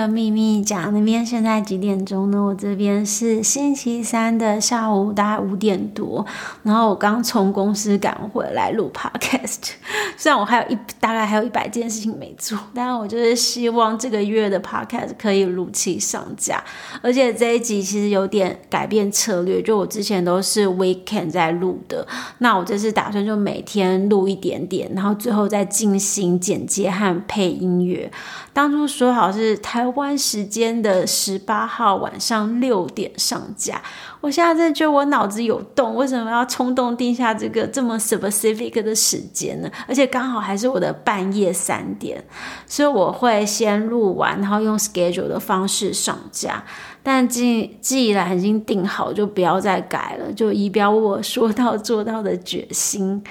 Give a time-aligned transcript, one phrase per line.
[0.00, 2.40] 的秘密讲那边现在几点钟呢？
[2.40, 6.24] 我这边是星期三的下午大概五点多，
[6.62, 9.72] 然后我刚从公司赶回来录 podcast。
[10.16, 16.62] 虽然我还有一大概还有一百件事情没做，但我就是希望这个月的 podcast 可以如期上架。
[17.02, 22.06] 而且这一集其实有点改变策略，就我之前都是 weekend 在录的，
[22.38, 28.08] 那我这次打算就每天录一点点，然后最后再进行剪接和配音乐。
[28.52, 33.80] 当初说好是台湾时间的十八号晚上六点上架，
[34.20, 39.70] 我现在真觉得我脑子有洞，为什么要冲动定下这个这么 specific 的时间呢？
[39.86, 42.24] 而且刚好还是我的半夜三点，
[42.66, 46.64] 所以我会先录完，然后用 schedule 的方式上架。
[47.02, 53.22] 但既既然已经定好，就不要再改了，就以表我说到做到的决心。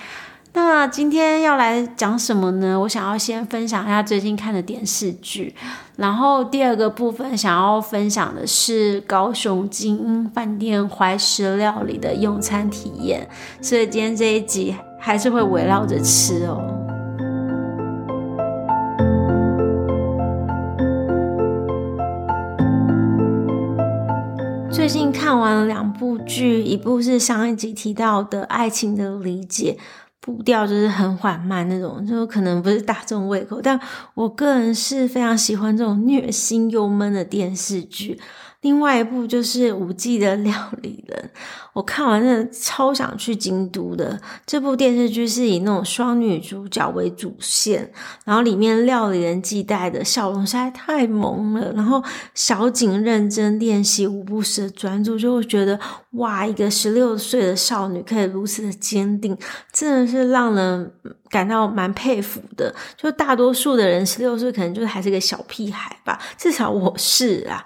[0.54, 2.80] 那今天要来讲什么呢？
[2.80, 5.54] 我想要先分享一下最近看的电视剧，
[5.98, 13.28] 然后第二个部分想要分享的是高雄精英饭店怀石料理的用餐体验，
[13.62, 16.60] 所以今天这一集还是会围绕着吃哦。
[24.72, 29.78] 最近看完了两部剧，一部是上一集提到的《爱情的理解》。
[30.22, 33.80] 步调就是很缓慢那种，就可能不是大众胃口，但
[34.14, 38.20] 我个人是非常喜欢这种虐心又闷的电视剧。
[38.62, 41.32] 另外一部就是《舞伎的料理人》，
[41.72, 44.20] 我看完真的超想去京都的。
[44.46, 47.90] 这部电视剧是以那种双女主角为主线，
[48.26, 51.72] 然后里面料理人季代的笑容实在太萌了。
[51.72, 55.80] 然后小景认真练习五步式的专注，就会觉得
[56.12, 59.38] 哇，一个十六岁的少女可以如此的坚定，
[59.72, 60.92] 真的是让人
[61.30, 62.76] 感到蛮佩服的。
[62.98, 67.64] 就大多数的人十六岁可能就是还是个小屁孩吧，至少我是啊。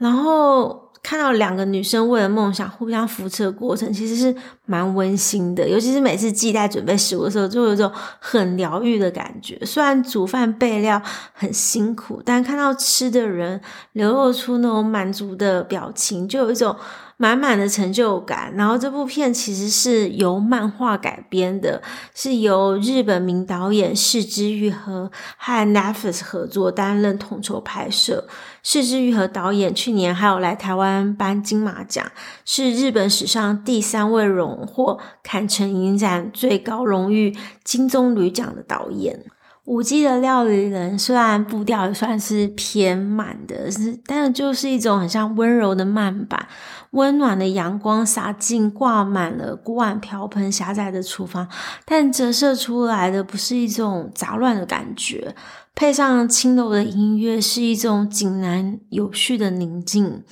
[0.00, 4.34] 然后看到两个女生为了梦想互相扶持的过程，其实是
[4.66, 5.68] 蛮温馨的。
[5.68, 9.58] 尤其是每次季代准备食物的时候，就有一种很疗愈的感觉。
[9.64, 11.00] 虽然煮饭备料
[11.32, 13.60] 很辛苦，但看到吃的人
[13.92, 16.74] 流露出那种满足的表情，就有一种
[17.20, 18.50] 满满的成就感。
[18.56, 21.82] 然后这部片其实是由漫画改编的，
[22.14, 28.26] 是由日本名导演是枝裕和和 Netflix 合作担任统筹拍摄。
[28.62, 32.10] 是枝裕和导演去年还有来台湾颁金马奖，
[32.46, 39.24] 是日本史上第三位荣获坎城影展最高荣誉金棕榈奖的导演。
[39.66, 46.48] 舞伎的料理人虽然步调也算是偏慢的，是，但是就是一种很像温柔的慢板，
[46.92, 51.46] 温暖的阳光洒进挂满了锅碗瓢盆狭窄的厨房，
[51.84, 55.36] 但折射出来的不是一种杂乱的感觉，
[55.74, 60.24] 配上轻柔的音乐，是一种井然有序的宁静。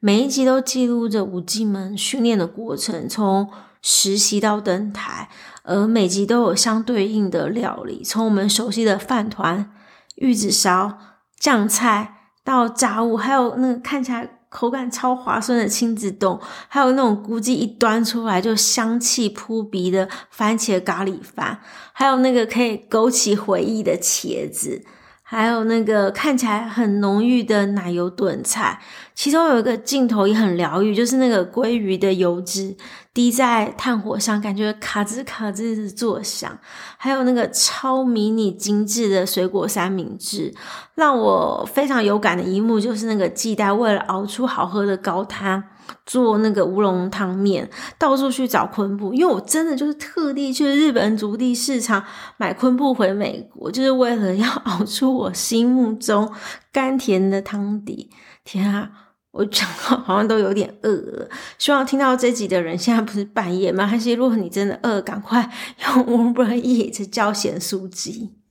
[0.00, 3.48] 每一集都记录着舞伎们训练的过程，从
[3.80, 5.28] 实习到登台。
[5.64, 9.72] 而每集都有相对应的料理，从我们熟悉的饭团、
[10.16, 10.98] 玉子烧、
[11.38, 12.14] 酱菜
[12.44, 21.60] 到炸物，还有那个看起来口感超滑顺的亲子冻，还有那种估计一端出来就香气扑鼻的番茄咖喱饭，
[21.92, 24.84] 还有那个可以勾起回忆的茄子。
[25.32, 28.78] 还有那个看起来很浓郁的奶油炖菜，
[29.14, 32.76] 其中有一个镜头也很疗愈，就是那个鲑鱼的油脂
[33.14, 36.58] 滴在炭火上，感觉卡兹卡兹的作响。
[36.98, 40.52] 还有那个超迷你精致的水果三明治，
[40.96, 45.64] 让我非常有感的一幕就是那个季代为了熬出好喝的高汤。
[46.06, 52.02] 做那个乌龙汤面，到处去找昆布，因为我真的就是特地去日本筑地市场
[52.36, 56.30] 买昆布回美国，就是为了要熬出我心目中
[56.72, 58.10] 甘甜的汤底。
[58.44, 58.90] 天啊，
[59.30, 61.28] 我讲到好像都有点饿了。
[61.58, 63.86] 希望听到这集的人现在不是半夜吗？
[63.86, 65.50] 还是如果你真的饿，赶快
[65.84, 68.41] 用 Uber Eat 叫咸酥鸡。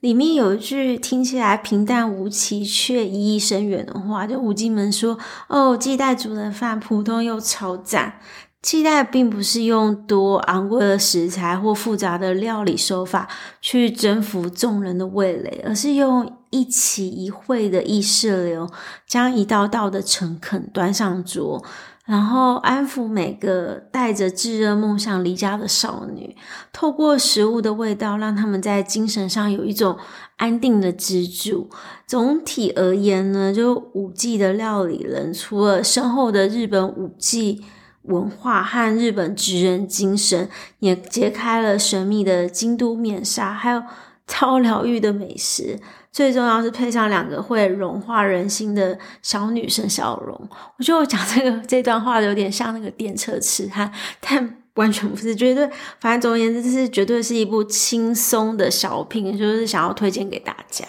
[0.00, 8.20] 里面有一句听起来平淡无奇却意义深远的话，就舞伎们说：“哦，季代煮的饭普通又超赞。”
[8.62, 13.28] 期待并不是用多昂贵的食材或复杂的料理手法
[13.60, 18.68] 去征服众人的味蕾，而是用一期一会的意识流，
[19.06, 21.64] 将一道道的诚恳端上桌。
[22.06, 26.36] 然后安抚每个带着炙热梦想离家的少女，
[26.72, 29.98] 透过食物的味道，让他们在精神上有一种
[30.36, 31.68] 安定的支柱。
[32.06, 37.64] 总体而言呢，就五 G 的料理人，除了深厚的日本五 G
[38.02, 40.48] 文化和日本职人精神，
[40.78, 43.82] 也揭开了神秘的京都面纱，还有
[44.26, 45.78] 超疗愈的美食，
[46.10, 50.48] 最重要是配上两个会融化人心的小女生笑容。
[50.78, 55.68] 我觉得我讲这个这段话有点像那个电车痴汉，但完全不是，绝对，
[56.00, 60.84] 反正总而言之，这是绝对是一部轻松的小品，就是想要推荐给大家。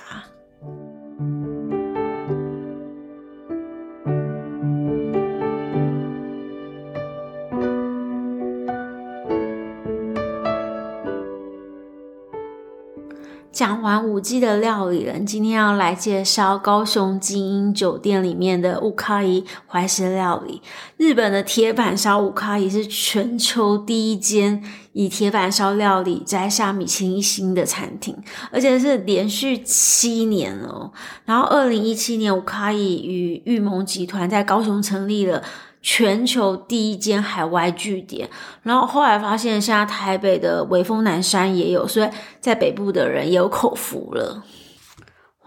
[13.88, 20.62] 玩五 G 的料理人，今天要来介绍高雄精英酒店里面的乌卡伊怀石料理。
[20.98, 24.62] 日本的铁板烧乌卡伊是全球第一间
[24.92, 28.14] 以铁板烧料理摘下米其林一星的餐厅，
[28.52, 30.92] 而且是连续七年哦。
[31.24, 35.42] 然后，二零一七年乌卡伊与玉蒙集团在高雄成立了。
[35.82, 38.30] 全球第一间海外据点，
[38.64, 42.10] 然后后来发现，现在台北的微风南山也有，所以
[42.42, 44.44] 在北部的人也有口福了。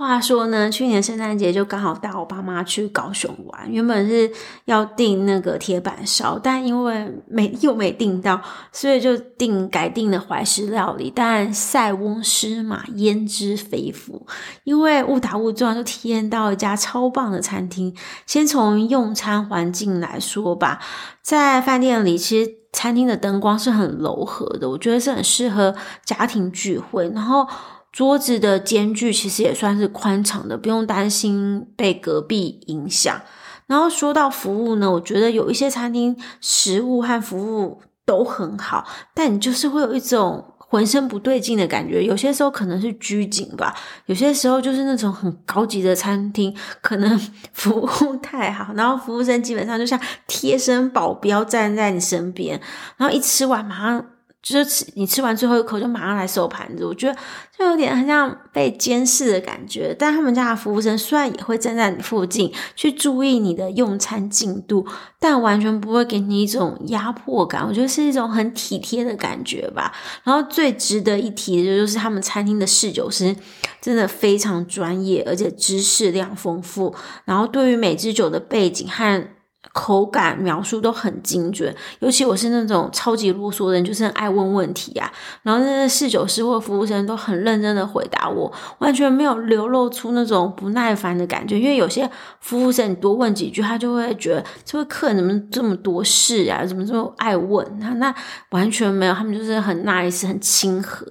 [0.01, 4.33] 话说呢，去年圣诞节就刚好带我爸妈去高雄玩，原本是
[4.65, 8.41] 要订那个铁板烧，但因为没又没订到，
[8.73, 14.27] 所以就订改订了怀石料理，但塞翁失马焉知非福，
[14.65, 17.95] 因为误打误撞就体验到一家超棒的餐厅。
[18.25, 20.81] 先从用餐环境来说吧，
[21.21, 25.77] 在饭店里，其实餐厅的灯光是很柔和的，我觉得是很适合
[26.07, 27.47] 家庭聚会，然后。
[27.93, 33.21] 桌子的间距其实也算是宽敞的，不用担心被隔壁影响。
[33.67, 42.03] 然后说到服务呢，我觉得有一些餐厅食物和服务都很好，但你就是会有一种浑身不对劲的感觉。
[42.05, 43.75] 有些时候可能是拘谨吧，
[44.07, 47.19] 有些时候就是那种很高级的餐厅，可能
[47.53, 52.61] 服务太好，然后服务生基本上就像贴身保镖站在你身边，
[52.97, 54.07] 然后一吃完马上。
[54.43, 57.17] 就是吃你吃完最后一口就马上来收盘子，我觉得
[57.59, 59.95] 就有点很像被监视的感觉。
[59.99, 64.87] 但他们家的服务生虽然也会站在你附近去注意你的用餐进度，
[65.19, 67.67] 但完全不会给你一种压迫感。
[67.67, 69.93] 我觉得是一种很体贴的感觉吧。
[70.25, 73.37] 然后最值得一提的就是他们餐厅的侍酒师
[73.83, 76.95] 真的非常专业，而且知识量丰富。
[77.27, 79.29] 然后对于每支酒的背景和
[79.73, 85.11] 口感描述都很精准，尤其我是那种超级啰嗦的人，就是爱问问题啊。
[85.43, 91.59] 然后那些侍酒师或服务生都很认真的回答我，完全没有流露出那种不耐烦的感觉。
[91.59, 92.09] 因为有些
[92.41, 97.65] 服务生你多问几句，他就会觉得这位客人怎么这么多事啊，怎么这么爱问？
[97.79, 98.15] 那那
[98.51, 101.07] 完全没有，他们就是很 nice，很亲和。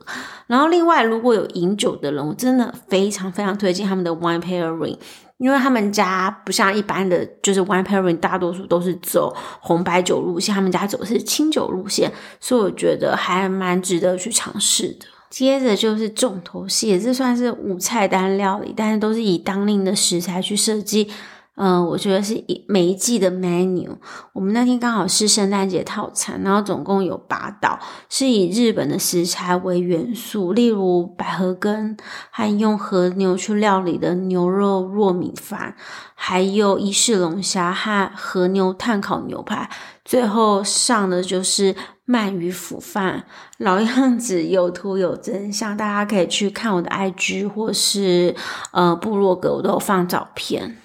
[0.48, 4.98] 然后另外，如果有饮酒的人，我真的非常非常推荐他们的 wine pairing。
[5.40, 15.06] 因为他们家不像一般的，就是 wine pairing，大多数都是走红白酒路线，他们家走的是清酒路线，所以我觉得还蛮值得去尝试的。
[15.30, 21.10] 接着就是重头戏，这算是五菜单料理，但是都是以当令的食材去设计。
[21.62, 23.90] 嗯，我觉得是一每一季的 menu。
[24.32, 27.78] 我们那天刚好是圣诞节套餐，然后总共有八道，
[28.08, 31.98] 是以日本的食材为元素，例如百合根，
[32.32, 35.76] 还用和牛去料理的牛肉糯米饭，
[36.16, 39.70] 还有伊势龙虾和和牛炭烤牛排，
[40.06, 41.76] 最后上的就是
[42.08, 43.26] 鳗鱼腐饭。
[43.58, 48.34] 老样子，有图有真相，大家可以去看我的 IG 或是
[48.72, 50.78] 呃部落格，我都有放照片。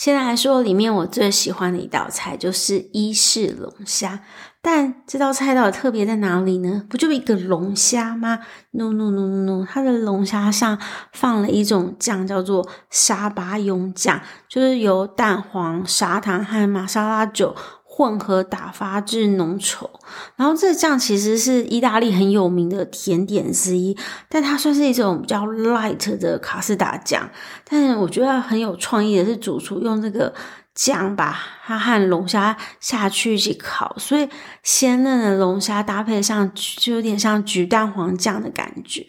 [0.00, 4.20] 现在来说，里面我最喜欢的一道菜就是伊势龙虾。
[4.62, 6.86] 但这道菜到底特别在哪里呢？
[6.88, 8.38] 不就一个龙虾吗
[8.70, 10.78] ？No No No No No，它的龙虾上
[11.12, 17.54] 放了一种酱，叫做沙巴勇酱，就是由蛋黄、砂糖和玛莎拉酒。
[18.00, 19.86] 混合打发至浓稠，
[20.34, 23.94] 然后这酱其实是意大利很有名的甜点之一，
[24.26, 27.28] 但它算是一种比较 light 的卡士达酱。
[27.68, 30.32] 但是我觉得很有创意的是，主厨用这个
[30.74, 34.26] 酱把它和龙虾下去一起烤，所以
[34.62, 39.06] 鲜嫩的龙虾搭配上就有点像橘蛋黄酱的感觉。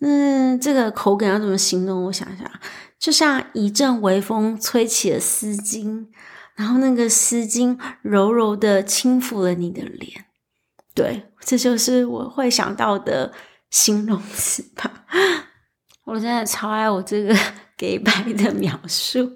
[0.00, 2.06] 那这个口感要怎么形容？
[2.06, 2.50] 我想想，
[2.98, 6.06] 就像一阵微风吹起了丝巾。
[6.56, 10.24] 然后那个丝巾柔柔的轻抚了你的脸，
[10.94, 13.32] 对，这就是我会想到的
[13.70, 15.04] 形容词吧。
[16.04, 17.34] 我真的超爱我这个
[17.76, 19.32] 给白的描述，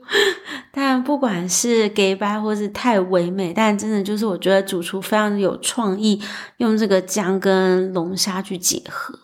[0.70, 6.22] 但不管是给白或是太唯美，但真的就是我觉得主厨非常有创意，
[6.58, 9.18] 用这个姜跟龙虾去结合。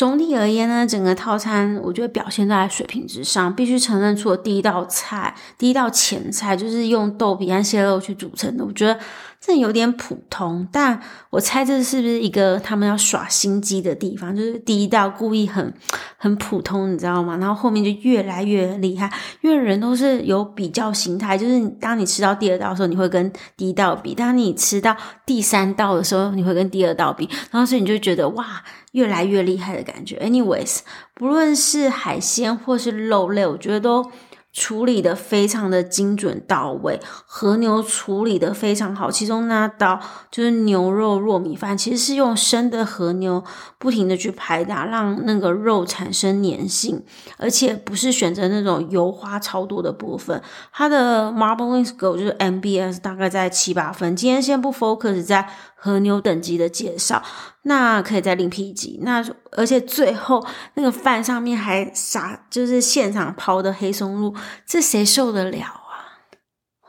[0.00, 8.98] 总体而言呢，整个套餐我觉得表现在水平之上，必须承认，除了第一道菜、第一道前菜就是用豆皮和蟹肉去组成的，我觉得
[9.40, 10.68] 这有点普通。
[10.70, 14.36] 但我猜这是不是一个他们要耍心机的地方？
[14.36, 15.72] 就是第一道故意很
[16.16, 17.36] 很普通，你知道吗？
[17.38, 27.28] 然后后面就越来越厉害，因为人都是有比较心态，就是当你吃到第二道的时候，你会跟第一道比；当你吃到第三道的时候，你会跟第二道比。
[27.50, 28.62] 然后所以你就觉得哇。
[28.92, 30.16] 越来越厉害的感觉。
[30.16, 30.80] Anyways，
[31.14, 34.10] 不论是海鲜或是肉类，我觉得都
[34.52, 37.00] 处理得非常的精准到位。
[37.26, 43.42] 和牛处理得非常好，其中那道就是牛肉糯米饭，其实是用生的和牛
[43.78, 47.02] 不停的去拍打，让那个肉产生粘性，
[47.38, 50.42] 而且不是选择那种油花超多的部分。
[50.72, 54.14] 它的 Marbling Score 就是 MBS 大概在七八分。
[54.14, 55.48] 今天先不 focus 在。
[55.80, 57.22] 和牛等级的介绍，
[57.62, 59.00] 那可以再另辟一集。
[59.02, 64.34] 那而且最后那个饭上面还撒，就是现场抛的黑松露，
[64.66, 65.79] 这谁受得了？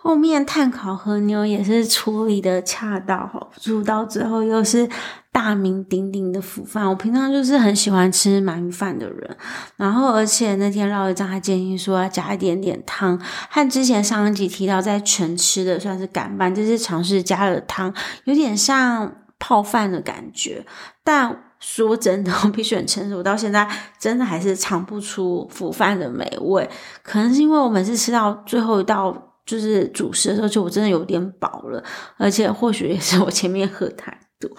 [0.04, 4.90] 后面炭烤和牛也是处理的恰到好处，到最后又是
[5.32, 6.90] 大名鼎鼎的腐饭。
[6.90, 9.38] 我平常就是很喜欢吃鳗鱼饭的人，
[9.76, 13.16] 然后而且那天廖一章还建议说要加一点点汤，
[13.52, 17.94] 和之前上一集提到在全吃的算是干饭，这次尝试加了汤，
[18.24, 20.66] 有点像泡饭的感觉。
[21.04, 26.68] 但说真的，我必须很诚实，我到现在真的还是尝不出腐饭的美味，
[27.04, 29.28] 可能是因为我每次吃到最后一道。
[29.46, 31.84] 就是主食的时候，就我真的有点饱了，
[32.18, 34.50] 而且或许也是我前面喝太多。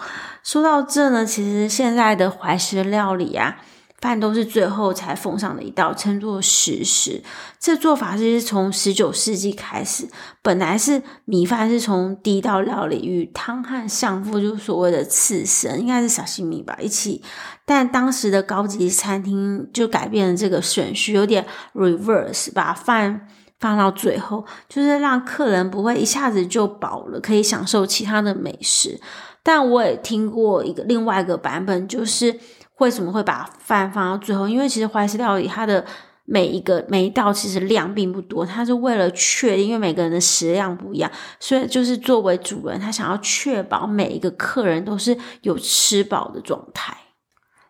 [0.43, 3.57] 说到这呢，其实现在的怀石料理啊，
[3.99, 7.23] 饭都是最后才奉上的一道，称作石食。
[7.59, 10.07] 这做法是从十九世纪开始，
[10.41, 17.23] 本来是米饭是从第一道料理与汤和相附，就是所谓的刺身，应该是小西米吧一起。
[17.65, 23.29] 但当时的高级餐厅就改变了这个顺序，有点 reverse，把饭。
[23.63, 28.99] 放到最后，就是让客人不会一下子就饱了，可以享受其他的美食。
[29.41, 32.37] 但我也听过一个另外一个版本，就是
[32.79, 34.49] 为什么会把饭放到最后？
[34.49, 35.85] 因为其实怀石料理它的
[36.25, 46.97] 每一个每一道其实量并不多，它是为了确定，因为每个人的食量不一样，所以就是作为主人，他想要确保每一个客人都是有吃饱的状态。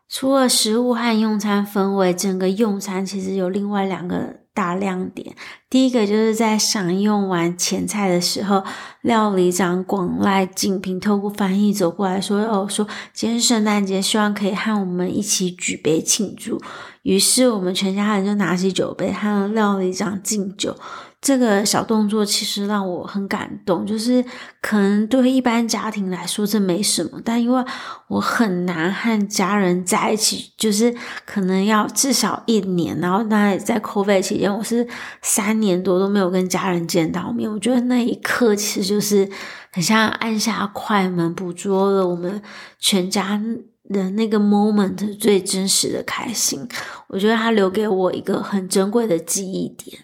[0.09, 4.42] 除了食物和用餐氛围，整个用餐其实有另外两个。
[4.53, 5.36] 大亮点，
[5.69, 8.63] 第一个就是在享用完前菜的时候，
[9.01, 16.62] 料理长广濑静平透过翻译走过来说：“哦，说今天圣诞节，希望可以和我们一起举杯庆祝。”
[17.01, 20.75] 于是我们全家人就拿起酒杯，和料理长敬酒。
[21.24, 24.24] 这个小动作其实让我很感动，就是
[24.62, 27.63] 可能对一般家庭来说这没什么，但因为
[28.10, 30.94] 我很难和家人在一起，就是
[31.25, 34.86] 可能要至少一年，然后那在 COVID 期间，我是
[35.22, 37.50] 三年多都没有跟家人见到面。
[37.50, 39.30] 我觉得那一刻其实就是
[39.72, 42.42] 很像按下快门，捕捉了我们
[42.80, 43.42] 全家
[43.89, 46.68] 的那个 moment 最真实的开心。
[47.08, 49.98] 我觉得它留给我一个很珍贵的记忆点。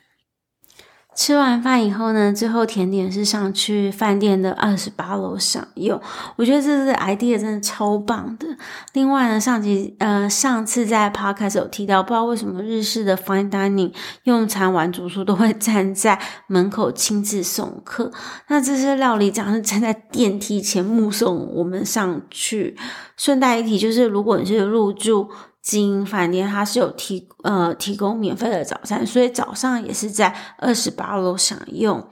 [1.19, 5.99] 吃完饭以后呢，最后甜点是上去饭店的二十八楼享用。
[6.37, 8.47] 我觉得这个 idea 真的超棒的。
[8.93, 13.91] 另外呢，上集呃上次在 podcast 有提到，不知道为什么日式的 fine dining
[14.23, 18.09] 用餐完主厨都会站在门口亲自送客。
[18.47, 22.77] 那这些料理长是站在电梯前目送我们上去。
[23.17, 25.29] 顺带一提，就是如果你是入住。
[25.61, 32.07] 金饭店它是有提呃提供免费的早餐，所以早上也是在二十八楼享用。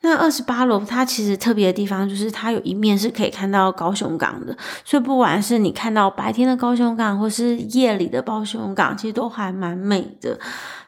[0.00, 10.38] 那二十八楼它其实特别的地方就是它有一面是可以看到高雄港的，所以不管是你看到白天的高雄港，或是夜里的高雄港，其实都还蛮美的。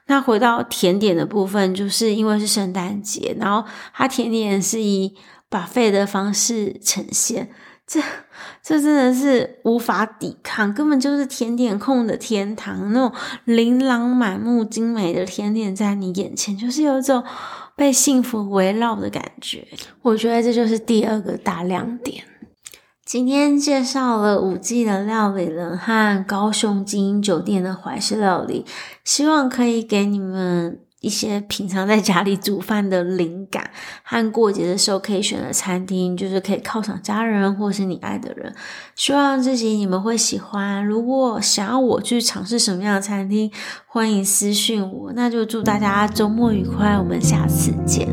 [0.09, 5.15] 那回到甜点的部分，就是因为是圣诞节，然后它甜点是以
[5.51, 7.51] buffet 的方式呈现。
[7.87, 8.01] 这
[8.63, 17.23] 这真的是无法抵抗，根本就是甜点控的天堂，那种琳琅满目、精美的甜点在你眼前，就是有一种
[17.77, 19.69] 被幸福围绕的感觉。
[20.03, 22.25] 我觉得这就是第二个大亮点。
[23.05, 28.67] 今天介绍了五季的料理人和高雄精英酒店的怀石料理，
[29.05, 30.81] 希望可以给你们。
[31.01, 33.71] 一些平常在家里煮饭的灵感，
[34.03, 38.53] 和过节的时候可以选的餐厅，就是可以犒赏家人或是你爱的人。
[38.95, 40.85] 希望这集你们会喜欢。
[40.85, 43.51] 如果想要我去尝试什么样的餐厅，
[43.87, 45.13] 欢迎私信我。
[45.15, 48.09] 那就祝大家周末愉快，我们下次见。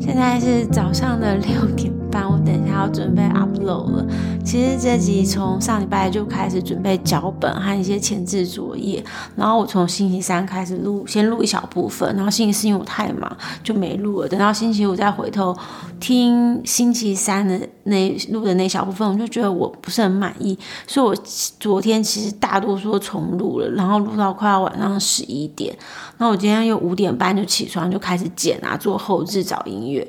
[0.00, 1.99] 现在是早上的六点。
[2.18, 4.06] 我等一下要准备 upload 了。
[4.44, 9.04] 其实这集从上礼拜就开始准备脚本和一些前置作业，
[9.36, 15.56] 然后我从星期三开始录，先录一小部分，然后星期四因为我太忙就没录了，等到星期五再回头
[16.00, 21.14] 听星期三的那录的那小部分，我就觉得我不是很满意，所以我
[21.58, 25.76] 昨天其实大多数重录了，然后录到快要晚上十一点，
[26.16, 30.06] 那我今天又五点半就起床就开始剪啊，做后置找音乐。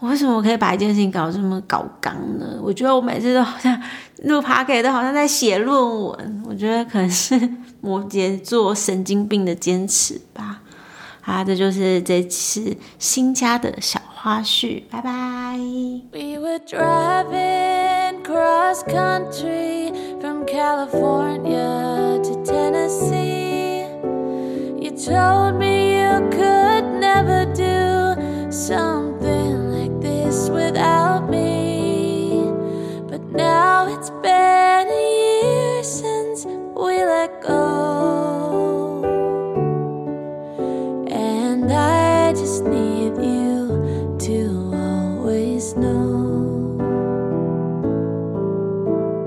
[0.00, 2.58] 我为什么可以把一件事情搞这么搞刚呢？
[2.62, 3.80] 我觉得我每次都好像
[4.24, 6.42] 录 podcast 都好像在写论文。
[6.46, 7.48] 我觉得可能是
[7.80, 10.60] 摩羯座神经病的坚持吧。
[11.22, 14.82] 好，这就是这次新家的小花絮。
[14.90, 15.58] 拜拜。
[16.12, 23.86] We were driving cross country from California to Tennessee.
[24.78, 28.14] You told me you could never do
[28.50, 29.05] some.
[33.88, 39.04] It's been a year since we let go.
[41.08, 46.76] And I just need you to always know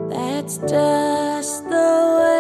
[0.10, 2.38] that's just the way.